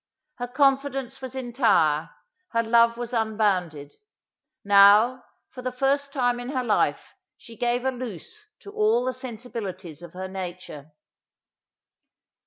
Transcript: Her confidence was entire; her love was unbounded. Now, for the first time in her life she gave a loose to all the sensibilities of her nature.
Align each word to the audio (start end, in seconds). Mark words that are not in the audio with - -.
Her 0.39 0.47
confidence 0.47 1.21
was 1.21 1.35
entire; 1.35 2.09
her 2.53 2.63
love 2.63 2.97
was 2.97 3.13
unbounded. 3.13 3.93
Now, 4.65 5.23
for 5.51 5.61
the 5.61 5.71
first 5.71 6.11
time 6.11 6.39
in 6.39 6.49
her 6.49 6.63
life 6.63 7.13
she 7.37 7.55
gave 7.55 7.85
a 7.85 7.91
loose 7.91 8.47
to 8.61 8.71
all 8.71 9.05
the 9.05 9.13
sensibilities 9.13 10.01
of 10.01 10.13
her 10.13 10.27
nature. 10.27 10.91